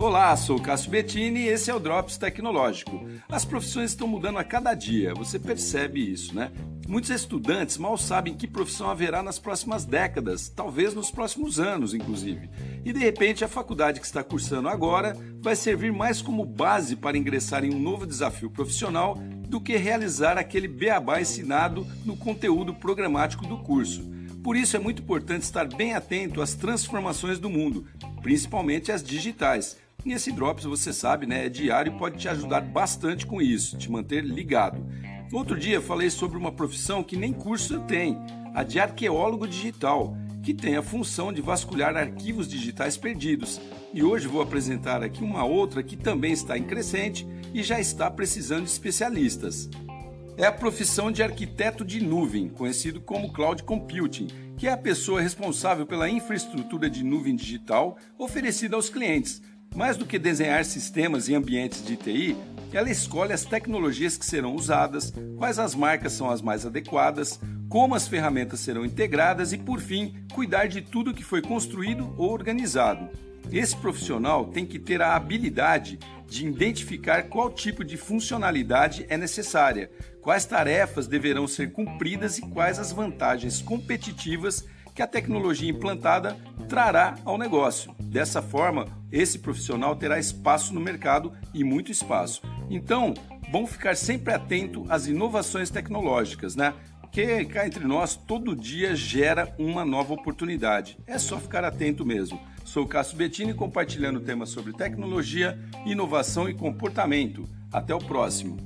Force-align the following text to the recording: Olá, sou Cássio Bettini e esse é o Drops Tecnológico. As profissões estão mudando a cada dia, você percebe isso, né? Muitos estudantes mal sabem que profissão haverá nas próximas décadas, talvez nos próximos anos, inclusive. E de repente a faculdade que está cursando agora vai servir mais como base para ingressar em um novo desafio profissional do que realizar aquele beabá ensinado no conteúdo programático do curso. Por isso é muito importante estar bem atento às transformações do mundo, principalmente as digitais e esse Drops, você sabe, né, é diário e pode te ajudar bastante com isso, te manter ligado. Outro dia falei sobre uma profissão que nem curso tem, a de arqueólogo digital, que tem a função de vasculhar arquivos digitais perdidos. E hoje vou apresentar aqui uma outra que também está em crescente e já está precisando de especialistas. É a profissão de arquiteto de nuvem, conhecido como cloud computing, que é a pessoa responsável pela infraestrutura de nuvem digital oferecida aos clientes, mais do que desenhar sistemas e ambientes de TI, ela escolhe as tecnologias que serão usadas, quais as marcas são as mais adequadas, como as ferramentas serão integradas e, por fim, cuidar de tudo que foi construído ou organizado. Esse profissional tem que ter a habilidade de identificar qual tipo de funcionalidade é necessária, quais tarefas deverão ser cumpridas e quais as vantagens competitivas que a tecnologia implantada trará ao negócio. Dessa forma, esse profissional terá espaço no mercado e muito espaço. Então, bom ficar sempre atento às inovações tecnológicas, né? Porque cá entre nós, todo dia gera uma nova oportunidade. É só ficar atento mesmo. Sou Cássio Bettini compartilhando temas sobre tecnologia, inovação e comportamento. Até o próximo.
Olá, 0.00 0.34
sou 0.34 0.58
Cássio 0.58 0.90
Bettini 0.90 1.40
e 1.40 1.48
esse 1.48 1.70
é 1.70 1.74
o 1.74 1.78
Drops 1.78 2.16
Tecnológico. 2.16 3.06
As 3.28 3.44
profissões 3.44 3.90
estão 3.90 4.08
mudando 4.08 4.38
a 4.38 4.44
cada 4.44 4.72
dia, 4.72 5.12
você 5.12 5.38
percebe 5.38 6.00
isso, 6.00 6.34
né? 6.34 6.50
Muitos 6.88 7.10
estudantes 7.10 7.76
mal 7.76 7.98
sabem 7.98 8.34
que 8.34 8.46
profissão 8.46 8.88
haverá 8.88 9.22
nas 9.22 9.38
próximas 9.38 9.84
décadas, 9.84 10.48
talvez 10.48 10.94
nos 10.94 11.10
próximos 11.10 11.60
anos, 11.60 11.92
inclusive. 11.92 12.48
E 12.82 12.94
de 12.94 12.98
repente 12.98 13.44
a 13.44 13.48
faculdade 13.48 14.00
que 14.00 14.06
está 14.06 14.24
cursando 14.24 14.70
agora 14.70 15.14
vai 15.38 15.54
servir 15.54 15.92
mais 15.92 16.22
como 16.22 16.46
base 16.46 16.96
para 16.96 17.18
ingressar 17.18 17.62
em 17.62 17.74
um 17.74 17.78
novo 17.78 18.06
desafio 18.06 18.48
profissional 18.48 19.18
do 19.50 19.60
que 19.60 19.76
realizar 19.76 20.38
aquele 20.38 20.66
beabá 20.66 21.20
ensinado 21.20 21.86
no 22.06 22.16
conteúdo 22.16 22.72
programático 22.72 23.46
do 23.46 23.58
curso. 23.58 24.10
Por 24.42 24.56
isso 24.56 24.74
é 24.74 24.80
muito 24.80 25.02
importante 25.02 25.42
estar 25.42 25.68
bem 25.68 25.92
atento 25.92 26.40
às 26.40 26.54
transformações 26.54 27.38
do 27.38 27.50
mundo, 27.50 27.86
principalmente 28.22 28.90
as 28.90 29.02
digitais 29.02 29.76
e 30.04 30.12
esse 30.12 30.32
Drops, 30.32 30.64
você 30.64 30.92
sabe, 30.92 31.26
né, 31.26 31.46
é 31.46 31.48
diário 31.48 31.92
e 31.92 31.98
pode 31.98 32.18
te 32.18 32.28
ajudar 32.28 32.60
bastante 32.62 33.26
com 33.26 33.40
isso, 33.40 33.76
te 33.76 33.90
manter 33.90 34.24
ligado. 34.24 34.84
Outro 35.32 35.58
dia 35.58 35.80
falei 35.80 36.10
sobre 36.10 36.36
uma 36.36 36.50
profissão 36.50 37.02
que 37.02 37.16
nem 37.16 37.32
curso 37.32 37.80
tem, 37.80 38.18
a 38.54 38.62
de 38.62 38.80
arqueólogo 38.80 39.46
digital, 39.46 40.16
que 40.42 40.54
tem 40.54 40.76
a 40.76 40.82
função 40.82 41.32
de 41.32 41.40
vasculhar 41.40 41.96
arquivos 41.96 42.48
digitais 42.48 42.96
perdidos. 42.96 43.60
E 43.92 44.02
hoje 44.02 44.26
vou 44.26 44.40
apresentar 44.40 45.02
aqui 45.02 45.22
uma 45.22 45.44
outra 45.44 45.82
que 45.82 45.96
também 45.96 46.32
está 46.32 46.56
em 46.56 46.64
crescente 46.64 47.26
e 47.52 47.62
já 47.62 47.78
está 47.78 48.10
precisando 48.10 48.64
de 48.64 48.70
especialistas. 48.70 49.68
É 50.36 50.46
a 50.46 50.52
profissão 50.52 51.12
de 51.12 51.22
arquiteto 51.22 51.84
de 51.84 52.02
nuvem, 52.02 52.48
conhecido 52.48 53.00
como 53.00 53.32
cloud 53.32 53.62
computing, 53.62 54.28
que 54.56 54.66
é 54.66 54.72
a 54.72 54.76
pessoa 54.76 55.20
responsável 55.20 55.86
pela 55.86 56.08
infraestrutura 56.08 56.88
de 56.88 57.04
nuvem 57.04 57.36
digital 57.36 57.98
oferecida 58.18 58.76
aos 58.76 58.88
clientes, 58.88 59.42
mais 59.74 59.96
do 59.96 60.04
que 60.06 60.18
desenhar 60.18 60.64
sistemas 60.64 61.28
e 61.28 61.34
ambientes 61.34 61.84
de 61.84 61.96
TI, 61.96 62.36
ela 62.72 62.90
escolhe 62.90 63.32
as 63.32 63.44
tecnologias 63.44 64.16
que 64.16 64.26
serão 64.26 64.54
usadas, 64.54 65.12
quais 65.36 65.58
as 65.58 65.74
marcas 65.74 66.12
são 66.12 66.30
as 66.30 66.42
mais 66.42 66.66
adequadas, 66.66 67.40
como 67.68 67.94
as 67.94 68.08
ferramentas 68.08 68.60
serão 68.60 68.84
integradas 68.84 69.52
e, 69.52 69.58
por 69.58 69.80
fim, 69.80 70.14
cuidar 70.32 70.66
de 70.66 70.82
tudo 70.82 71.14
que 71.14 71.24
foi 71.24 71.40
construído 71.40 72.14
ou 72.16 72.30
organizado. 72.30 73.08
Esse 73.52 73.76
profissional 73.76 74.46
tem 74.46 74.66
que 74.66 74.78
ter 74.78 75.00
a 75.02 75.14
habilidade 75.14 75.98
de 76.28 76.46
identificar 76.46 77.24
qual 77.24 77.50
tipo 77.50 77.84
de 77.84 77.96
funcionalidade 77.96 79.04
é 79.08 79.16
necessária, 79.16 79.90
quais 80.20 80.44
tarefas 80.44 81.08
deverão 81.08 81.48
ser 81.48 81.72
cumpridas 81.72 82.38
e 82.38 82.42
quais 82.42 82.78
as 82.78 82.92
vantagens 82.92 83.60
competitivas 83.60 84.64
que 85.00 85.04
a 85.04 85.06
tecnologia 85.06 85.70
implantada 85.70 86.36
trará 86.68 87.14
ao 87.24 87.38
negócio. 87.38 87.94
Dessa 87.98 88.42
forma, 88.42 88.84
esse 89.10 89.38
profissional 89.38 89.96
terá 89.96 90.18
espaço 90.18 90.74
no 90.74 90.80
mercado 90.80 91.32
e 91.54 91.64
muito 91.64 91.90
espaço. 91.90 92.42
Então, 92.68 93.14
bom 93.50 93.66
ficar 93.66 93.96
sempre 93.96 94.34
atento 94.34 94.84
às 94.90 95.06
inovações 95.06 95.70
tecnológicas, 95.70 96.54
né? 96.54 96.74
Porque 97.00 97.46
cá 97.46 97.66
entre 97.66 97.82
nós, 97.82 98.14
todo 98.14 98.54
dia 98.54 98.94
gera 98.94 99.54
uma 99.58 99.86
nova 99.86 100.12
oportunidade. 100.12 100.98
É 101.06 101.18
só 101.18 101.38
ficar 101.38 101.64
atento 101.64 102.04
mesmo. 102.04 102.38
Sou 102.62 102.86
Cássio 102.86 103.16
Bettini 103.16 103.54
compartilhando 103.54 104.20
temas 104.20 104.50
sobre 104.50 104.74
tecnologia, 104.74 105.58
inovação 105.86 106.46
e 106.46 106.52
comportamento. 106.52 107.48
Até 107.72 107.94
o 107.94 107.98
próximo. 107.98 108.58